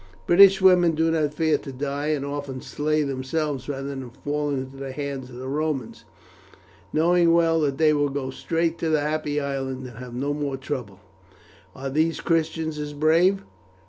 British 0.25 0.59
women 0.63 0.95
do 0.95 1.11
not 1.11 1.31
fear 1.35 1.59
to 1.59 1.71
die, 1.71 2.07
and 2.07 2.25
often 2.25 2.59
slay 2.59 3.03
themselves 3.03 3.69
rather 3.69 3.89
than 3.89 4.09
fall 4.09 4.49
into 4.49 4.75
the 4.75 4.91
hands 4.91 5.29
of 5.29 5.35
the 5.35 5.47
Romans, 5.47 6.05
knowing 6.91 7.31
well 7.33 7.59
that 7.61 7.77
they 7.77 7.93
will 7.93 8.09
go 8.09 8.31
straight 8.31 8.79
to 8.79 8.89
the 8.89 9.01
Happy 9.01 9.39
Island 9.39 9.85
and 9.85 9.97
have 9.99 10.15
no 10.15 10.33
more 10.33 10.57
trouble. 10.57 10.99
Are 11.75 11.91
these 11.91 12.19
Christians 12.19 12.79
as 12.79 12.93
brave?" 12.93 13.43